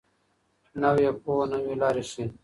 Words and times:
نوې 0.81 1.09
پوهه 1.21 1.45
نوې 1.53 1.73
لارې 1.81 2.03
ښيي. 2.11 2.25